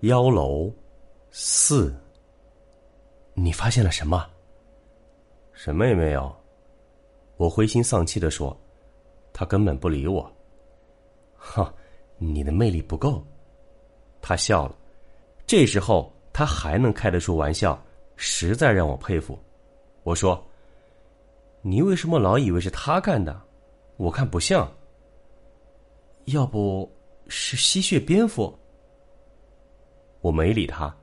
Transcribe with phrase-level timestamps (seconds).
[0.00, 0.72] 妖楼
[1.30, 1.94] 四，
[3.34, 4.26] 你发现了什么？
[5.52, 6.34] 什么也没有。
[7.36, 8.58] 我灰心丧气的说
[9.30, 10.30] ：“他根本不理我。”
[11.36, 11.70] 哈，
[12.16, 13.22] 你的魅力不够。
[14.22, 14.74] 他笑了。
[15.46, 17.78] 这时候他还能开得出玩笑，
[18.16, 19.38] 实在让我佩服。
[20.02, 20.42] 我说
[21.60, 23.38] ：“你为什么老以为是他干的？
[23.98, 24.66] 我看不像。
[26.24, 26.90] 要不
[27.28, 28.58] 是吸血蝙蝠？”
[30.20, 30.94] 我没理他，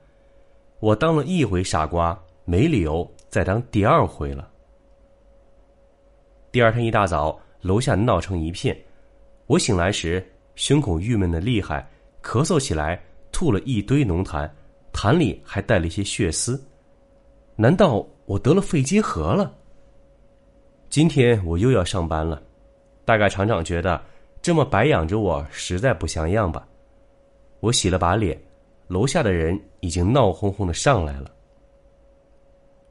[0.80, 4.48] 我当了一回傻瓜，没理由再当第二回了。
[6.52, 8.76] 第二天一大早，楼下闹成一片。
[9.46, 11.88] 我醒来时，胸口郁闷的厉害，
[12.22, 14.48] 咳嗽起来，吐了一堆浓痰，
[14.92, 16.62] 痰里还带了一些血丝。
[17.56, 19.52] 难道我得了肺结核了？
[20.88, 22.42] 今天我又要上班了，
[23.04, 24.00] 大概厂长觉得
[24.40, 26.66] 这么白养着我实在不像样吧。
[27.60, 28.40] 我洗了把脸。
[28.88, 31.30] 楼下的人已经闹哄哄的上来了。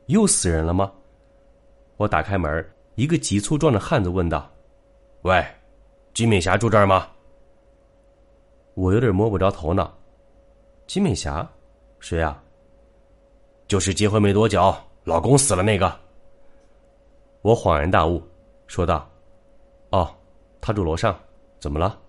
[0.05, 0.91] 又死人了吗？
[1.97, 4.49] 我打开门，一个急促壮的汉子问道
[5.23, 5.43] ：“喂，
[6.13, 7.07] 金美霞住这儿吗？”
[8.75, 9.91] 我有点摸不着头脑。
[10.85, 11.45] 金美霞，
[11.99, 12.41] 谁啊？
[13.67, 14.73] 就是结婚没多久，
[15.03, 15.93] 老公死了那个。
[17.41, 18.21] 我恍然大悟，
[18.67, 19.09] 说道
[19.91, 20.09] ：“哦，
[20.61, 21.19] 她住楼上，
[21.59, 21.99] 怎么了？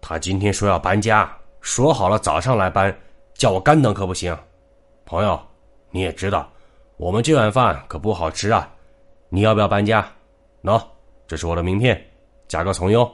[0.00, 2.94] 她今天说要搬家。”说好了早上来搬，
[3.34, 4.36] 叫我干等可不行。
[5.06, 5.40] 朋友，
[5.90, 6.50] 你也知道，
[6.96, 8.68] 我们这碗饭可不好吃啊。
[9.28, 10.06] 你要不要搬家？
[10.62, 10.82] 喏，
[11.26, 12.04] 这是我的名片，
[12.48, 13.08] 加个从优。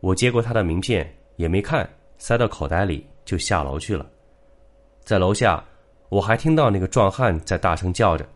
[0.00, 4.06] 我接过他的名片，也没看，塞到口袋里就下楼去了。
[5.04, 5.62] 在楼下，
[6.08, 8.26] 我还听到那个壮汉在大声叫着：“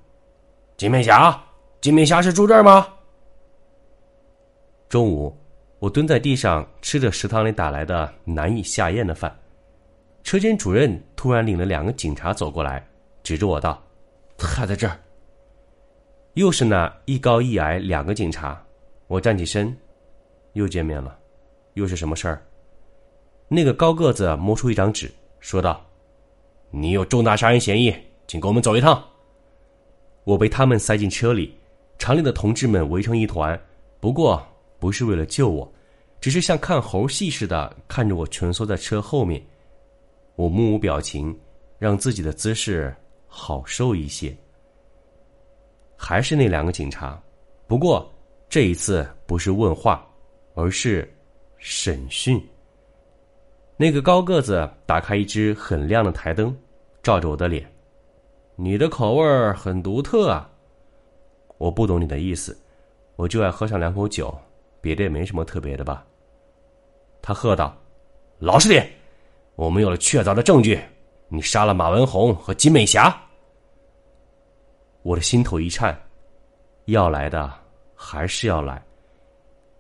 [0.76, 1.42] 金美霞，
[1.80, 2.86] 金美霞是住这儿吗？”
[4.90, 5.34] 中午。
[5.82, 9.37] 我蹲在地上吃着食堂里打来的难以下咽的饭，
[10.22, 12.87] 车间主任突然领了两个警察走过来，
[13.25, 13.82] 指着我道
[14.38, 14.97] ：“他在这儿。”
[16.34, 18.65] 又是那一高一矮两个警察。
[19.09, 19.76] 我站起身，
[20.53, 21.19] 又见面了，
[21.75, 22.41] 又是什么事儿？
[23.49, 25.10] 那个高个子摸出一张纸，
[25.41, 25.84] 说道
[26.70, 27.93] ：“你有重大杀人嫌疑，
[28.28, 29.03] 请跟我们走一趟。”
[30.22, 31.59] 我被他们塞进车里，
[31.99, 33.60] 厂里的同志们围成一团。
[33.99, 34.47] 不过。
[34.82, 35.72] 不是为了救我，
[36.20, 39.41] 只是像看猴戏似的看着我蜷缩在车后面。
[40.34, 41.38] 我目无表情，
[41.78, 42.93] 让自己的姿势
[43.28, 44.37] 好受一些。
[45.97, 47.22] 还是那两个警察，
[47.69, 48.12] 不过
[48.48, 50.04] 这一次不是问话，
[50.54, 51.09] 而是
[51.59, 52.44] 审讯。
[53.76, 56.53] 那个高个子打开一只很亮的台灯，
[57.04, 57.72] 照着我的脸
[58.59, 60.50] ：“你的口味很独特啊。”
[61.56, 62.60] 我不懂你的意思，
[63.14, 64.37] 我就爱喝上两口酒。
[64.82, 66.04] 别的也没什么特别的吧？
[67.22, 67.75] 他喝道
[68.38, 68.87] ：“老实点，
[69.54, 70.78] 我们有了确凿的证据，
[71.28, 73.16] 你杀了马文红和金美霞。”
[75.03, 75.97] 我的心头一颤，
[76.87, 77.53] 要来的
[77.94, 78.84] 还是要来，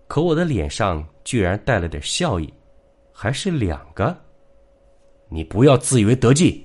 [0.06, 2.52] 可我的脸上居然带了点笑意，
[3.12, 4.16] 还是两个。
[5.28, 6.64] 你不要自以为得计，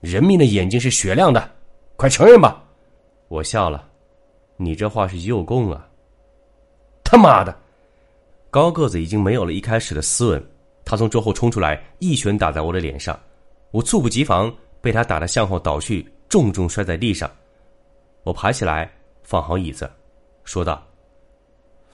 [0.00, 1.50] 人民的眼睛是雪亮的，
[1.96, 2.64] 快承认吧！
[3.28, 3.88] 我笑了，
[4.56, 5.88] 你这话是诱供啊！
[7.02, 7.63] 他妈的！
[8.54, 10.48] 高个子已经没有了一开始的斯文，
[10.84, 13.18] 他从桌后冲出来，一拳打在我的脸上，
[13.72, 17.28] 我猝不及防被他打得向后倒去，重重摔在地上。
[18.22, 18.88] 我爬起来，
[19.24, 19.90] 放好椅子，
[20.44, 20.80] 说道：“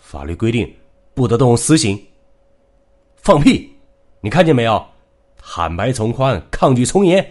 [0.02, 0.70] 法律规定
[1.14, 1.98] 不得动用私刑。”
[3.16, 3.74] 放屁！
[4.20, 4.86] 你看见没有？
[5.38, 7.26] 坦白从宽，抗拒从严。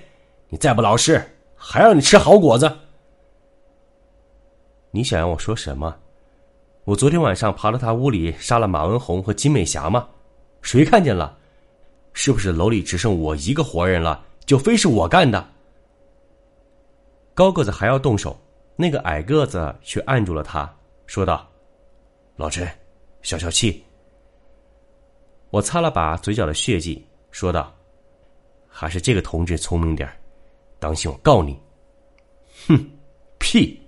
[0.48, 1.24] 你再不老实，
[1.56, 2.80] 还让你吃好果子。
[4.89, 5.95] 你想让我说什么？
[6.89, 10.09] 我昨天晚上爬到他屋里杀了马文红和金美霞吗？
[10.63, 11.38] 谁看见了？
[12.13, 15.47] 是不是楼里只剩我一个活人了，就非是我干的？
[17.36, 18.36] 高个子还要动手，
[18.75, 20.68] 那个矮个子却按住了他，
[21.06, 21.47] 说道
[22.36, 22.68] ：“老陈，
[23.21, 23.83] 消消气。”
[25.51, 27.71] 我擦了把嘴角的血迹，说道
[28.68, 30.09] ：“还是这个同志聪明点
[30.80, 31.56] 当心我告你。”
[32.68, 32.83] 哼，
[33.38, 33.80] 屁！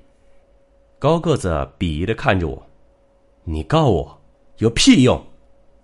[1.00, 2.64] 高个子鄙夷的看着我。
[3.52, 4.22] 你告我
[4.60, 5.22] 有屁用！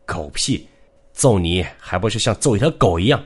[0.06, 0.66] 狗屁！
[1.12, 3.22] 揍你还不是像揍一条狗一样？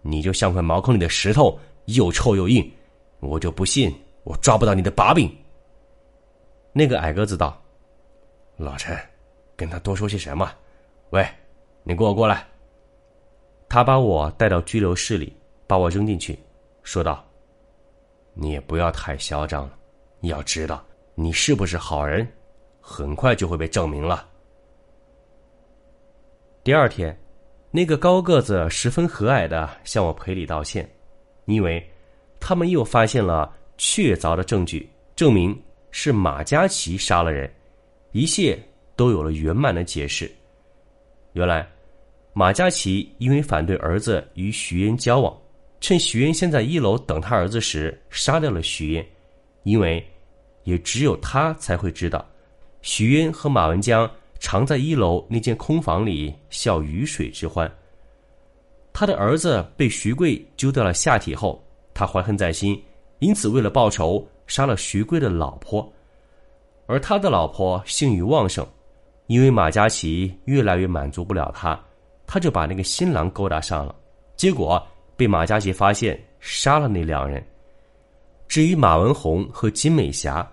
[0.00, 2.72] 你就像块茅坑里的石头，又臭又硬，
[3.18, 5.28] 我就不信我抓不到你的把柄。
[6.72, 7.60] 那个矮个子道
[8.56, 8.96] ：“老陈，
[9.56, 10.48] 跟他多说些什么？
[11.10, 11.26] 喂，
[11.82, 12.46] 你给我过来。”
[13.68, 16.38] 他把我带到拘留室里，把我扔进去，
[16.84, 17.26] 说道
[18.34, 19.76] ：“你也不要太嚣张了，
[20.20, 20.80] 要知道
[21.16, 22.24] 你是不是好人，
[22.90, 24.26] 很快就会被证明了。”
[26.64, 27.14] 第二天，
[27.70, 30.88] 那个高个子十分和蔼的向我赔礼道歉，
[31.44, 31.86] 因为
[32.40, 35.54] 他们又发现了确凿的证据，证明
[35.90, 37.52] 是马嘉祺杀了人，
[38.12, 38.58] 一切
[38.96, 40.30] 都有了圆满的解释。
[41.34, 41.68] 原来。
[42.34, 45.36] 马嘉祺因为反对儿子与徐嫣交往，
[45.80, 49.04] 趁徐嫣先在一楼等他儿子时杀掉了徐嫣，
[49.64, 50.06] 因为
[50.62, 52.24] 也只有他才会知道，
[52.82, 57.70] 徐渊和马文江常在一楼那间空房里笑鱼水之欢。
[58.92, 61.62] 他的儿子被徐贵揪掉了下体后，
[61.94, 62.80] 他怀恨在心，
[63.18, 65.92] 因此为了报仇杀了徐贵的老婆，
[66.86, 68.66] 而他的老婆性欲旺盛，
[69.26, 71.78] 因为马嘉祺越来越满足不了他。
[72.26, 73.94] 他就把那个新郎勾搭上了，
[74.36, 74.84] 结果
[75.16, 77.44] 被马嘉祺发现，杀了那两人。
[78.48, 80.46] 至于马文红和金美霞，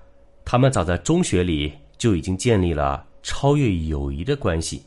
[0.44, 4.84] 他们早在中学里就已经建立了超越友谊的关系，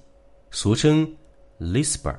[0.50, 1.10] 俗称
[1.60, 2.16] “Lisber”。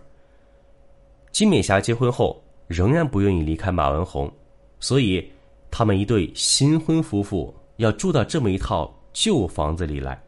[1.32, 4.32] 金美霞结婚后仍然不愿意离开马文红，
[4.80, 5.32] 所以
[5.72, 10.22] 他们一对新婚夫妇要住到这么一套旧房子里来。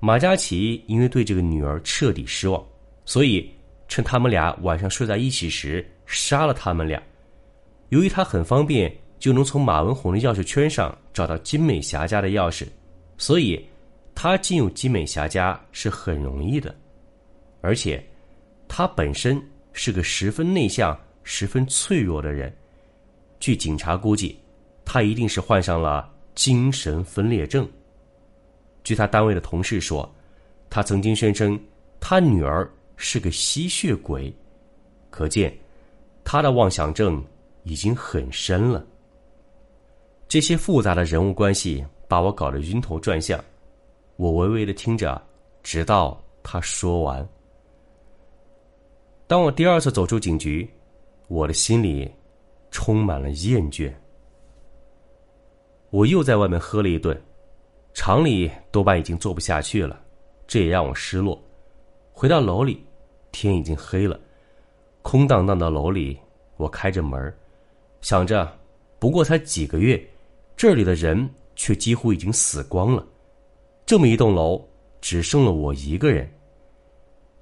[0.00, 2.64] 马嘉祺因为对这个女儿彻底失望。
[3.04, 3.50] 所以，
[3.88, 7.02] 趁他们俩晚上睡在一起时，杀了他们俩。
[7.88, 12.64] 由于他很方便，就能从马文红的钥匙圈上找到金美霞家的钥匙，
[13.22, 13.64] 所以
[14.16, 16.74] 他进入金美霞家是很容易的。
[17.60, 18.04] 而且，
[18.66, 19.40] 他本身
[19.72, 22.52] 是个十分内向、十分脆弱的人。
[23.38, 24.36] 据警察估计，
[24.84, 27.70] 他一定是患上了精神分裂症。
[28.82, 30.12] 据他单位的同事说，
[30.68, 31.56] 他曾经宣称
[32.00, 32.68] 他女儿。
[33.04, 34.32] 是个吸血鬼，
[35.10, 35.52] 可见
[36.22, 37.24] 他的妄想症
[37.64, 38.86] 已经很深了。
[40.28, 43.42] 这些复杂的人物关系把我搞得晕头转向，
[44.16, 45.18] 我微微的听着，
[45.62, 47.26] 直到他说完。
[49.26, 50.68] 当我第二次走出警局，
[51.28, 52.12] 我的心里
[52.70, 53.90] 充满了厌倦。
[55.88, 57.18] 我又在外面喝了一顿，
[57.94, 59.98] 厂里多半已经做不下去了，
[60.46, 61.42] 这也让我失落。
[62.12, 62.84] 回到楼里。
[63.30, 64.20] 天已经黑了，
[65.00, 66.18] 空荡荡的楼里，
[66.58, 67.34] 我开着门，
[68.02, 68.54] 想着，
[68.98, 69.98] 不过才几个月，
[70.54, 71.26] 这里的人
[71.56, 73.06] 却几乎已经死光了。
[73.84, 74.62] 这么一栋楼，
[75.00, 76.30] 只剩了我一个人。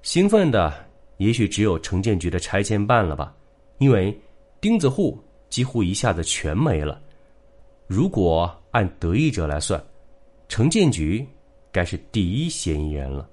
[0.01, 0.73] 兴奋的，
[1.17, 3.35] 也许只有城建局的拆迁办了吧，
[3.77, 4.19] 因为
[4.59, 5.19] 钉子户
[5.49, 7.01] 几乎一下子全没了。
[7.87, 9.81] 如果按得益者来算，
[10.47, 11.25] 城建局
[11.71, 13.29] 该是第一嫌疑人了。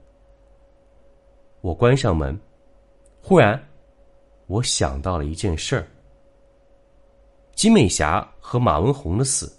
[1.61, 2.39] 我关上门。
[3.21, 3.61] 忽然，
[4.47, 5.87] 我想到了一件事儿。
[7.55, 9.53] 金美霞和马文红的死，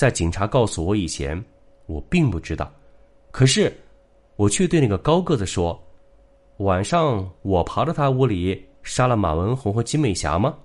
[0.00, 1.44] 在警察告诉我以前，
[1.84, 2.72] 我并不知道。
[3.30, 3.70] 可是，
[4.36, 5.78] 我却对那个高个子说
[6.56, 10.56] ：“晚上我爬到他屋里杀了马文红和金美霞吗？”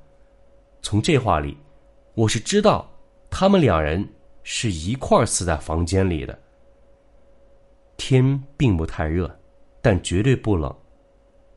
[0.82, 1.58] 从这话里，
[2.14, 2.90] 我是知道
[3.30, 4.08] 他们两人
[4.44, 6.40] 是一块死在房间里的。
[7.98, 9.30] 天并不太热，
[9.82, 10.74] 但绝对不冷。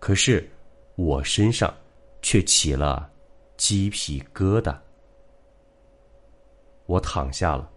[0.00, 0.44] 可是。
[0.96, 1.72] 我身上
[2.22, 3.08] 却起了
[3.56, 4.76] 鸡皮疙瘩。
[6.88, 7.68] 我躺下了。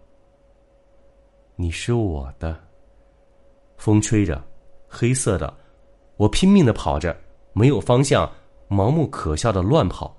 [1.54, 2.58] 你是我的。
[3.76, 4.42] 风吹着，
[4.88, 5.52] 黑色的，
[6.16, 7.14] 我拼命的跑着，
[7.52, 8.30] 没有方向，
[8.70, 10.16] 盲目可笑的乱跑。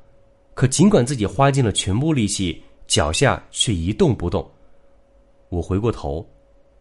[0.54, 4.48] 可尽管自己花尽了全部力气，脚下却一动不动。
[5.50, 6.24] 我回过头，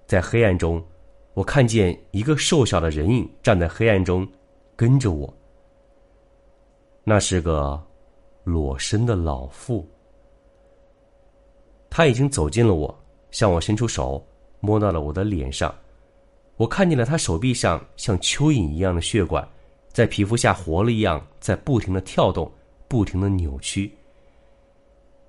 [0.07, 0.85] 在黑暗中，
[1.33, 4.29] 我看见一个瘦小的人影站在黑暗中，
[4.77, 5.33] 跟着我。
[7.05, 7.83] 那是个
[8.45, 9.89] 裸身的老妇，
[11.95, 14.27] 他已经走近了我，向我伸出手，
[14.61, 15.75] 摸到了我的脸上。
[16.57, 19.47] 我看见了他手臂上像蚯蚓一样的血管，
[19.89, 22.51] 在皮肤下活了一样，在不停的跳动，
[22.89, 23.93] 不停的扭曲。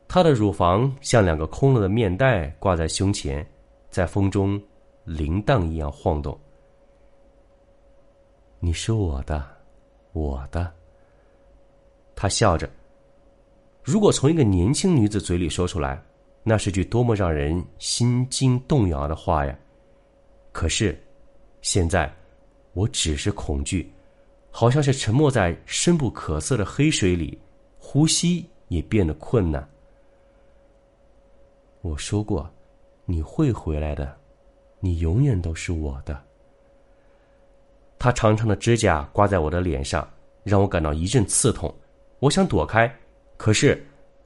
[0.07, 3.45] 他的乳房像两个空了的面袋挂在胸前，
[3.89, 4.61] 在风中
[5.03, 6.39] 铃铛一样晃动。
[8.61, 9.45] 你是我的，
[10.13, 10.71] 我的。
[12.15, 12.69] 他笑着。
[13.83, 16.01] 如果从一个年轻女子嘴里说出来，
[16.43, 19.57] 那是句多么让人心惊动摇的话呀！
[20.51, 21.01] 可是，
[21.61, 22.13] 现在，
[22.73, 23.89] 我只是恐惧，
[24.51, 27.39] 好像是沉没在深不可测的黑水里，
[27.77, 29.67] 呼吸也变得困难。
[31.81, 32.49] 我说过，
[33.05, 34.15] 你会回来的，
[34.79, 36.21] 你永远都是我的。
[37.97, 40.05] 他长长的指甲刮在我的脸上，
[40.43, 41.73] 让我感到一阵刺痛。
[42.19, 42.93] 我想躲开，
[43.37, 43.81] 可是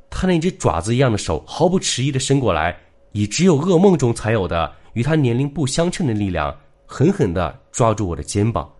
[0.09, 2.77] 他那只爪子一样的手毫不迟疑的伸过来，
[3.11, 6.55] 以只有噩梦中才有的与他年龄不相称的力量。
[6.89, 8.71] 狠狠的抓住我的肩膀。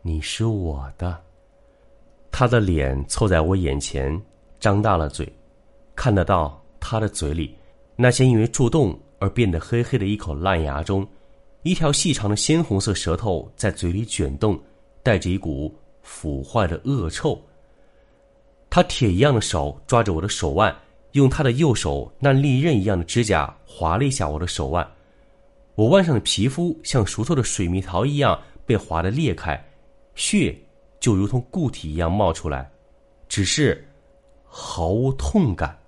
[0.00, 1.20] 你是我的。
[2.30, 4.18] 他的脸凑在我眼前，
[4.58, 5.30] 张大了嘴，
[5.94, 7.54] 看得到他的嘴里
[7.96, 11.06] 那些因为蛀洞而变得黑黑的一口烂牙中，
[11.64, 14.58] 一条细长的鲜红色舌头在嘴里卷动，
[15.02, 17.38] 带着一股腐坏的恶臭。
[18.74, 20.74] 他铁一样的手抓着我的手腕，
[21.10, 24.90] 用他的右手那利刃一样的指甲划了一下我的手腕。
[25.74, 29.62] 我腕上的皮肤像熟透的水蜜桃一样被划得裂开，
[30.14, 30.58] 血
[31.00, 32.66] 就如同固体一样冒出来，
[33.28, 33.86] 只是
[34.42, 35.78] 毫无痛感。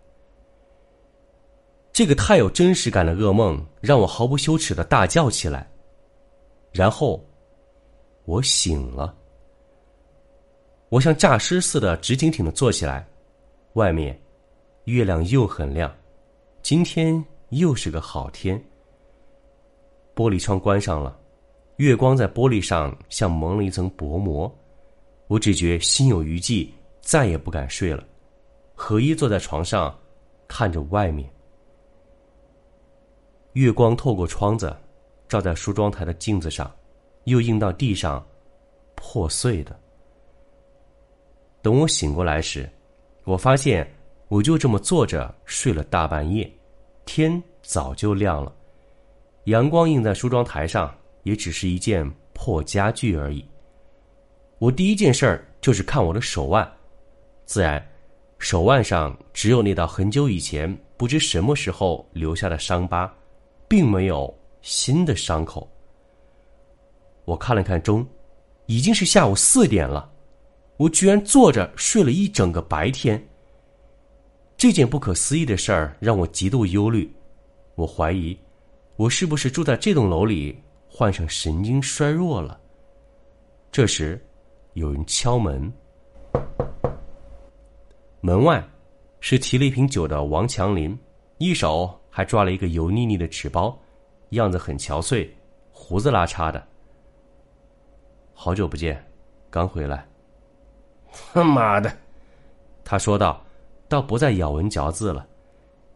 [1.91, 5.67] 这个太有真实感的噩梦让我毫不羞耻的大叫起来，
[6.71, 7.25] 然后
[8.27, 9.17] 我醒了。
[10.95, 13.05] 我像诈尸似的直挺挺的坐起来，
[13.73, 14.17] 外面
[14.85, 15.93] 月亮又很亮，
[16.63, 18.57] 今天又是个好天。
[20.15, 21.19] 玻璃窗关上了，
[21.79, 24.49] 月光在玻璃上像蒙了一层薄膜。
[25.27, 28.05] 我只觉心有余悸，再也不敢睡了。
[28.73, 29.93] 何一坐在床上，
[30.47, 31.29] 看着外面。
[33.55, 34.73] 月光透过窗子，
[35.27, 36.73] 照在梳妆台的镜子上，
[37.25, 38.25] 又映到地上，
[38.95, 39.77] 破碎的。
[41.65, 42.69] 等我醒过来时，
[43.25, 43.91] 我发现
[44.29, 46.47] 我就这么坐着睡了大半夜，
[47.07, 48.55] 天早就亮了。
[49.45, 53.43] 阳光映在梳妆台上，也只是一件破家具而已。
[54.59, 56.71] 我第一件事儿就是看我的手腕，
[57.47, 57.83] 自然，
[58.39, 63.11] 手腕上只有那道很久以前不知什么时候留下的伤疤，
[63.67, 65.67] 并没有新的伤口。
[67.25, 68.07] 我看了看钟，
[68.67, 70.13] 已经是下午四点了，
[70.77, 73.23] 我居然坐着睡了一整个白天。
[74.57, 77.13] 这件不可思议的事儿让我极度忧虑，
[77.75, 78.37] 我怀疑。
[78.97, 80.57] 我是不是住在这栋楼里
[80.89, 82.61] 患上神经衰弱了？
[83.73, 84.25] 这时，
[84.75, 85.73] 有人敲门。
[88.21, 88.65] 门外
[89.21, 90.97] 是提了一瓶酒的王强林，
[91.39, 93.77] 一手还抓了一个油腻腻的纸包，
[94.31, 95.29] 样子很憔悴，
[95.73, 96.65] 胡子拉碴的。
[98.33, 99.05] 好久不见，
[99.51, 100.07] 刚回来。
[101.33, 101.95] 他 妈的！
[102.85, 103.43] 他说道，
[103.89, 105.27] 倒不再咬文嚼字了。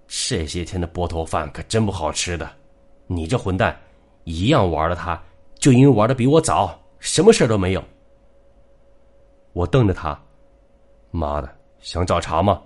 [0.06, 2.50] 这些天的波头饭可真不好吃的。
[3.06, 3.78] 你这混蛋，
[4.24, 5.20] 一样玩了他，
[5.58, 7.84] 就因为玩的比我早，什么事都没有。
[9.52, 10.18] 我瞪着他，
[11.10, 12.62] 妈的，想找茬吗？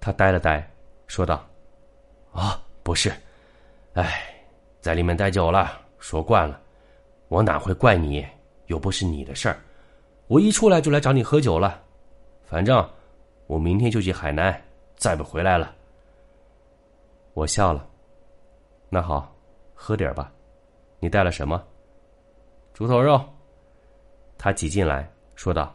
[0.00, 0.68] 他呆了呆，
[1.06, 1.46] 说道
[2.32, 3.12] ：“啊，不是，
[3.94, 4.22] 哎，
[4.80, 6.60] 在里面待久了，说惯了，
[7.28, 8.26] 我哪会怪你？
[8.66, 9.56] 又不是你的事儿，
[10.32, 11.82] 我一出来就来找你喝酒了。
[12.42, 12.88] 反正
[13.46, 14.58] 我明天就去海南，
[14.96, 15.74] 再不回来了。”
[17.36, 17.86] 我笑了。
[18.88, 19.30] 那好，
[19.74, 20.32] 喝点吧。
[21.00, 21.62] 你带了什么？
[22.72, 23.22] 猪头肉。
[24.38, 25.70] 他挤进来说道：“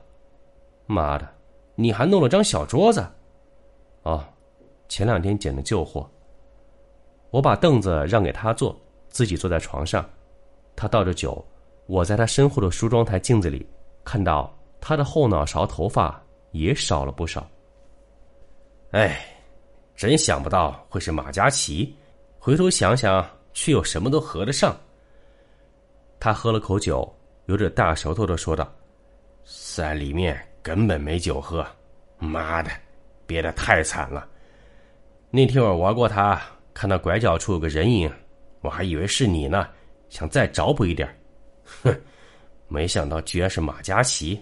[0.88, 1.30] 妈的，
[1.76, 3.08] 你还弄了张小桌子。”
[4.02, 4.26] 哦，
[4.90, 6.10] 前两天捡的旧货。
[7.30, 8.76] 我把凳子让给他坐，
[9.08, 10.04] 自己坐在床上。
[10.76, 11.46] 他倒着酒，
[11.86, 13.68] 我在他身后的梳妆台镜子里
[14.08, 17.46] 看到他的后脑勺头发也少了不少。
[18.92, 19.20] 哎，
[19.98, 21.94] 真想不到会是马嘉祺。
[22.40, 24.74] 回头想想，却又什么都合得上。
[26.22, 27.14] 他喝了口酒，
[27.48, 28.74] 有点大舌头的说道
[29.76, 31.68] ：“在里面根本没酒喝，
[32.18, 32.72] 妈的，
[33.26, 34.26] 憋得太惨了。
[35.30, 36.42] 那天我玩过他，
[36.74, 38.10] 看到拐角处有个人影，
[38.62, 39.68] 我还以为是你呢，
[40.08, 41.14] 想再找补一点。
[41.84, 41.94] 哼，
[42.68, 44.40] 没想到居然是马嘉祺，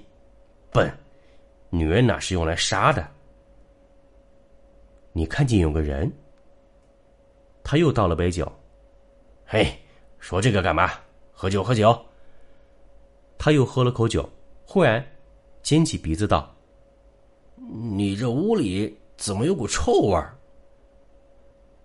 [0.71, 0.91] 笨，
[1.69, 3.07] 女人哪是用来杀的？
[5.13, 6.11] 你看见有个人？”
[7.63, 8.51] 他又倒了杯酒，
[9.45, 9.67] 嘿，
[10.19, 10.91] 说这个干嘛？
[11.31, 11.99] 喝酒，喝酒。
[13.37, 14.27] 他又喝了口酒，
[14.65, 15.03] 忽然
[15.63, 16.55] 尖起鼻子道
[17.57, 20.37] ：“你这屋里怎么有股臭味儿？”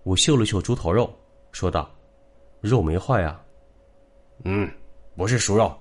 [0.05, 1.11] 我嗅了嗅猪头肉，
[1.51, 1.91] 说道
[2.61, 3.43] ：“肉没坏啊。
[4.45, 4.71] ”“嗯，
[5.17, 5.75] 不是熟肉，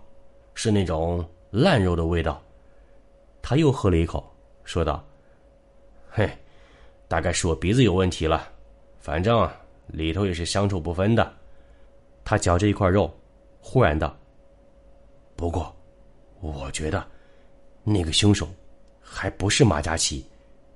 [0.62, 2.44] 是那种烂肉的味道。”
[3.42, 4.30] 他又喝了一口，
[4.66, 5.02] 说道
[6.12, 6.30] ：“嘿，
[7.08, 8.52] 大概是我鼻子有问题了，
[9.00, 9.50] 反正……”
[9.88, 11.34] 里头也是香臭不分的。
[12.24, 13.12] 他嚼着一块肉，
[13.60, 14.16] 忽然道
[15.36, 15.74] ：“不过，
[16.42, 17.04] 我觉得
[17.84, 18.48] 那个凶手
[19.02, 20.24] 还不是马嘉祺，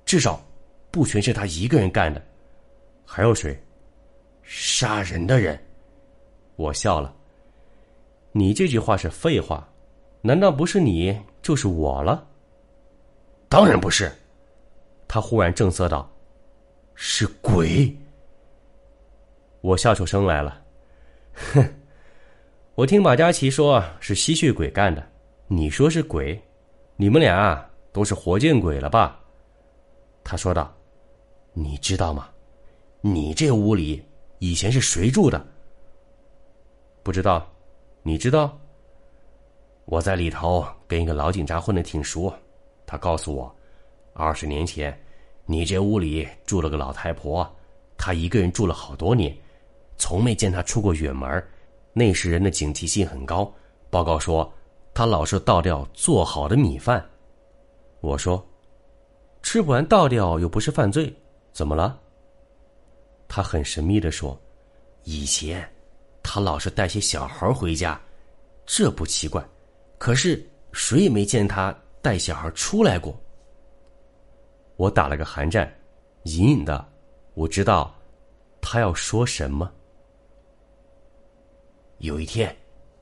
[0.04, 0.44] 至少
[0.90, 2.20] 不全是他一个人干的。
[3.04, 3.56] 还有谁？
[4.42, 5.62] 杀人的人。
[6.56, 7.14] 我笑了。
[8.32, 9.68] 你这句话是废话，
[10.26, 12.26] 难道不是你就是我了？
[13.46, 14.10] 当然不是。
[15.06, 16.10] 他忽然正色道
[16.96, 17.94] ：“是鬼。”
[19.60, 20.64] 我笑出声来了。
[21.34, 21.62] 哼，
[22.74, 25.06] 我听马嘉祺说是吸血鬼干的，
[25.46, 26.42] 你说是鬼，
[26.96, 27.62] 你们俩
[27.92, 29.20] 都是活见鬼了吧？
[30.24, 30.74] 他说道
[31.52, 32.30] ：“你知道吗？
[33.02, 34.02] 你这屋里
[34.38, 35.46] 以前是谁住的？”
[37.04, 37.46] 不知道。
[38.06, 38.58] 你知道，
[39.86, 42.32] 我在里头跟一个老警察混的挺熟，
[42.86, 43.54] 他告诉我，
[44.14, 44.98] 二十年前，
[45.44, 47.48] 你这屋里住了个老太婆，
[47.96, 49.36] 她一个人住了好多年，
[49.98, 51.42] 从没见她出过远门。
[51.92, 53.52] 那时人的警惕性很高，
[53.90, 54.50] 报告说
[54.94, 57.04] 她老是倒掉做好的米饭。
[58.00, 58.44] 我说，
[59.42, 61.14] 吃不完倒掉又不是犯罪，
[61.52, 62.00] 怎么了？
[63.28, 64.38] 他很神秘的说，
[65.04, 65.68] 以前。
[66.26, 68.00] 他老是带些小孩回家，
[68.64, 69.44] 这不奇怪。
[69.98, 73.18] 可是谁也没见他带小孩出来过。
[74.76, 75.72] 我打了个寒战，
[76.24, 76.84] 隐隐的，
[77.34, 77.94] 我知道
[78.60, 79.70] 他要说什么。
[81.98, 82.54] 有一天，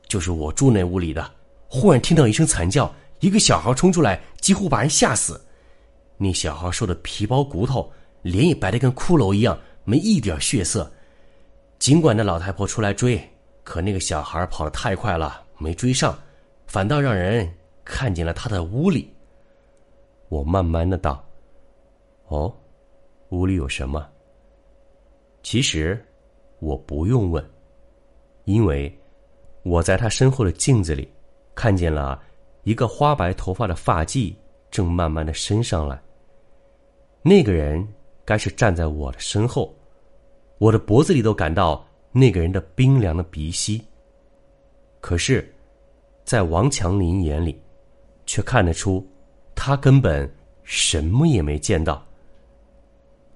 [0.06, 1.28] 就是我住那屋里的，
[1.66, 5.40] 忽然听到一声惨叫，一个小孩冲出来，几乎把人吓死。
[6.18, 10.92] 那小孩瘦的皮包骨头，脸也白的跟骷髅一样，没一点血色。
[11.78, 13.20] 尽管那老太婆出来追，
[13.64, 16.16] 可那个小孩跑得太快了，没追上，
[16.72, 17.46] 反倒让人
[17.84, 19.12] 看见了他的屋里。
[20.30, 21.22] 我慢慢的道
[22.28, 22.50] ：“哦，
[23.28, 24.08] 屋里有什么？”
[25.44, 26.02] 其实
[26.60, 27.46] 我不用问，
[28.44, 28.90] 因为
[29.64, 31.06] 我在他身后的镜子里
[31.54, 32.18] 看见了
[32.62, 34.34] 一个花白头发的发髻
[34.70, 36.02] 正慢慢的伸上来。
[37.20, 37.86] 那个人
[38.24, 39.76] 该是站在我的身后。
[40.56, 43.84] 我的脖子里都感到那个人的冰凉的鼻息。
[45.02, 45.54] 可是，
[46.24, 47.60] 在王强林眼里，
[48.26, 49.06] 却看得出，
[49.54, 50.30] 他根本
[50.62, 52.04] 什么也没见到。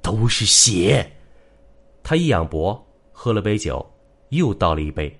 [0.03, 1.11] 都是血。
[2.03, 2.81] 他一仰脖，
[3.12, 3.85] 喝了杯酒，
[4.29, 5.14] 又倒了一杯。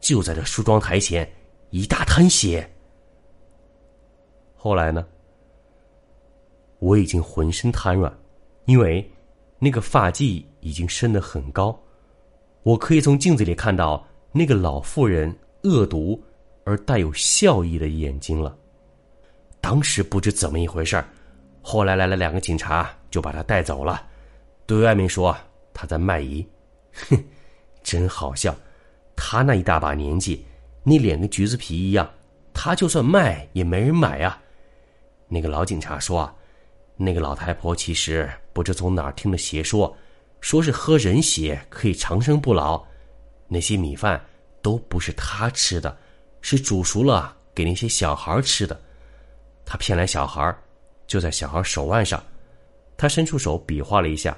[0.00, 1.28] 就在这梳妆台前，
[1.70, 2.68] 一大滩血。
[4.54, 5.06] 后来呢？
[6.78, 8.12] 我已经浑身瘫软，
[8.64, 9.08] 因为
[9.58, 10.44] 那个发髻。
[10.60, 11.78] 已经升得很高，
[12.64, 16.20] 我可以从镜子里看到那个老妇人恶毒
[16.66, 18.54] 而带有笑意的眼睛了。
[19.60, 21.02] 当时不知怎么一回事
[21.62, 24.04] 后来来了两个警察，就把他带走了，
[24.66, 25.34] 对外面说
[25.72, 26.46] 他在卖淫。
[27.08, 27.24] 哼，
[27.82, 28.54] 真好笑！
[29.14, 30.44] 他那一大把年纪，
[30.82, 32.08] 那脸跟橘子皮一样，
[32.52, 34.40] 他就算卖也没人买啊。
[35.28, 36.34] 那个老警察说啊，
[36.96, 39.96] 那个老太婆其实不知从哪儿听的邪说。
[40.40, 42.84] 说是喝人血可以长生不老，
[43.48, 44.22] 那些米饭
[44.62, 45.96] 都不是他吃的，
[46.40, 48.80] 是煮熟了给那些小孩吃的。
[49.64, 50.56] 他骗来小孩，
[51.06, 52.22] 就在小孩手腕上，
[52.96, 54.36] 他伸出手比划了一下，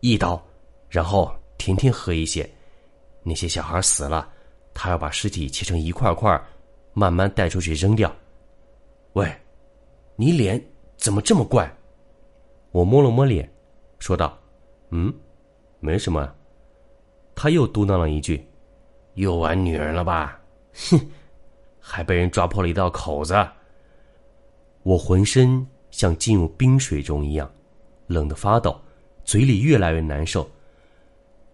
[0.00, 0.42] 一刀，
[0.88, 2.48] 然后天天喝一些。
[3.22, 4.28] 那些小孩死了，
[4.72, 6.40] 他要把尸体切成一块块，
[6.92, 8.14] 慢慢带出去扔掉。
[9.14, 9.30] 喂，
[10.14, 10.62] 你脸
[10.96, 11.70] 怎么这么怪？
[12.70, 13.50] 我摸了摸脸，
[13.98, 14.38] 说道。
[14.90, 15.12] 嗯，
[15.80, 16.32] 没什么。
[17.34, 18.46] 他又嘟囔了一句
[19.14, 20.40] ：“又玩女人了吧？”
[20.76, 21.00] 哼，
[21.80, 23.34] 还被人抓破了一道口子。
[24.82, 27.50] 我浑身像进入冰水中一样，
[28.06, 28.78] 冷得发抖，
[29.24, 30.48] 嘴里越来越难受。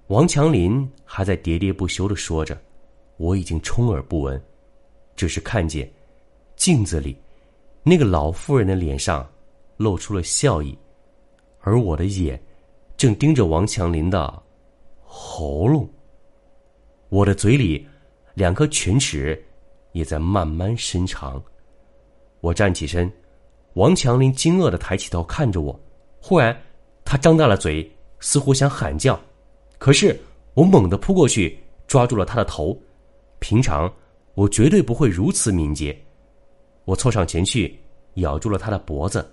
[0.09, 2.61] 王强林还在喋喋不休的说着，
[3.17, 4.43] 我已经充耳不闻，
[5.17, 5.91] 只是看见
[6.57, 7.17] 镜子里
[7.83, 9.27] 那个老妇人的脸上
[9.77, 10.77] 露出了笑意，
[11.61, 12.41] 而我的眼。
[12.95, 14.43] 正盯着王强林的
[15.03, 15.89] 喉咙，
[17.09, 17.85] 我的嘴里
[18.35, 19.40] 两颗犬齿
[19.92, 21.42] 也在慢慢伸长。
[22.40, 23.11] 我站起身，
[23.75, 25.79] 王强林惊愕的抬起头看着我，
[26.21, 26.57] 忽然
[27.05, 27.90] 他张大了嘴，
[28.21, 29.21] 似乎想喊叫，
[29.79, 30.18] 可是
[30.55, 32.77] 我猛地扑过去抓住了他的头。
[33.38, 33.92] 平常
[34.35, 35.97] 我绝对不会如此敏捷，
[36.85, 37.79] 我凑上前去
[38.14, 39.29] 咬住了他的脖子。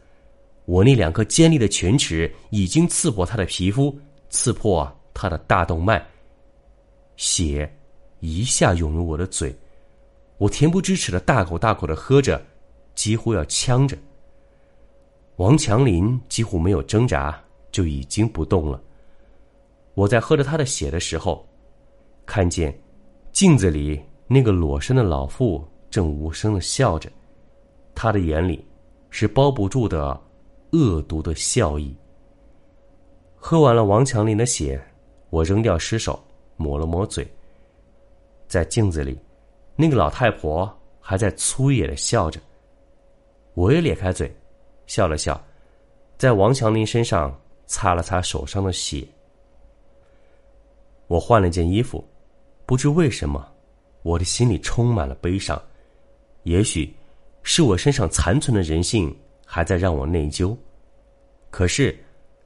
[0.66, 3.98] 我那两颗尖利的犬齿已经刺破他的皮肤，
[4.30, 6.06] 刺破他的大动脉。
[7.18, 7.72] 血
[8.20, 9.56] 一下涌入我的嘴，
[10.38, 12.42] 我恬不知耻的大口大口的喝着，
[12.96, 13.98] 几乎要呛着。
[15.38, 18.82] 王强林几乎没有挣扎，就已经不动了。
[19.94, 21.48] 我在喝着他的血的时候，
[22.26, 22.78] 看见
[23.32, 27.10] 镜子里那个裸身的老妇正无声的笑着，
[27.96, 28.66] 他的眼里
[29.10, 30.20] 是包不住的
[30.72, 31.96] 恶毒的笑意。
[33.36, 34.82] 喝完了王强林的血，
[35.30, 36.22] 我扔掉尸首，
[36.58, 37.26] 抹了抹嘴。
[38.50, 39.18] 在镜子里，
[39.76, 42.42] 那个老太婆还在粗野的笑着。
[43.54, 44.30] 我也咧开嘴，
[44.88, 45.40] 笑了笑，
[46.18, 49.08] 在王强林身上擦了擦手上的血。
[51.06, 52.04] 我换了件衣服，
[52.66, 53.48] 不知为什么，
[54.02, 55.62] 我的心里充满了悲伤。
[56.44, 56.92] 也许，
[57.44, 60.58] 是我身上残存的人性还在让我内疚。
[61.52, 61.98] 可是，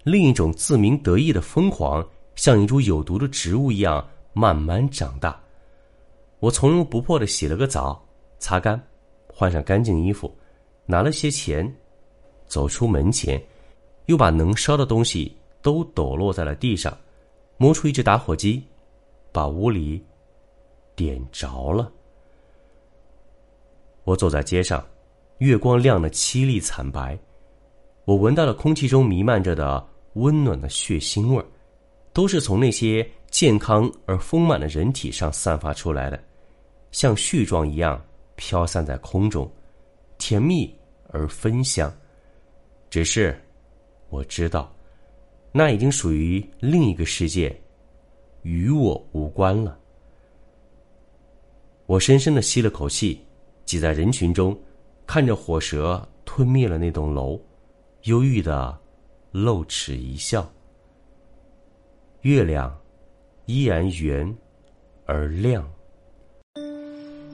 [0.03, 5.42] 另一种自鸣得意的疯狂，像一株有毒的植物一样慢慢长大。
[6.43, 8.05] 我从容不迫的洗了个澡，
[8.37, 8.77] 擦干，
[9.33, 10.29] 换上干净衣服，
[10.85, 11.73] 拿了些钱，
[12.47, 13.41] 走出门前，
[14.07, 16.93] 又把能烧的东西都抖落在了地上。
[17.55, 18.61] 摸出一只打火机，
[19.31, 20.03] 把屋里
[20.97, 21.89] 点着了。
[24.03, 24.85] 我走在街上，
[25.37, 27.17] 月光亮得凄厉惨白。
[28.03, 29.81] 我闻到了空气中弥漫着的
[30.15, 31.45] 温暖的血腥味儿，
[32.11, 36.21] 都是从那些健康而丰满的人体上散发出来的，
[36.93, 38.01] 像絮状一样
[38.37, 39.51] 飘散在空中，
[40.17, 40.73] 甜蜜
[41.09, 41.93] 而芬香。
[42.89, 43.37] 只是，
[44.09, 44.73] 我知道。
[45.51, 47.55] 那已经属于另一个世界，
[48.43, 49.77] 与我无关了。
[51.85, 53.19] 我深深的吸了口气，
[53.65, 54.57] 挤在人群中，
[55.05, 57.39] 看着火蛇吞灭了那栋楼，
[58.03, 58.79] 忧郁的
[59.31, 60.47] 露齿一笑。
[62.21, 62.79] 月亮
[63.45, 64.35] 依然圆
[65.05, 65.67] 而亮。